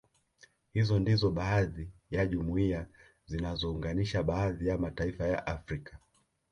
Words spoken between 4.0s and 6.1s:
baadhi ya mataifa ya Afrika